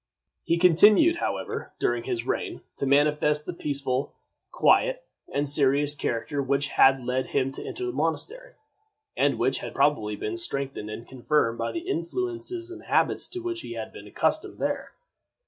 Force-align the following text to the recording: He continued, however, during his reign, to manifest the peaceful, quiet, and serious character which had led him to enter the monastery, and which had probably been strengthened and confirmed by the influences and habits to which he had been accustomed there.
He 0.43 0.57
continued, 0.57 1.17
however, 1.17 1.73
during 1.77 2.05
his 2.05 2.25
reign, 2.25 2.61
to 2.77 2.87
manifest 2.87 3.45
the 3.45 3.53
peaceful, 3.53 4.15
quiet, 4.51 5.03
and 5.31 5.47
serious 5.47 5.93
character 5.93 6.41
which 6.41 6.69
had 6.69 6.99
led 7.05 7.27
him 7.27 7.51
to 7.51 7.63
enter 7.63 7.85
the 7.85 7.91
monastery, 7.91 8.53
and 9.15 9.37
which 9.37 9.59
had 9.59 9.75
probably 9.75 10.15
been 10.15 10.37
strengthened 10.37 10.89
and 10.89 11.07
confirmed 11.07 11.59
by 11.59 11.71
the 11.71 11.87
influences 11.87 12.71
and 12.71 12.85
habits 12.85 13.27
to 13.27 13.41
which 13.41 13.61
he 13.61 13.73
had 13.73 13.93
been 13.93 14.07
accustomed 14.07 14.55
there. 14.57 14.91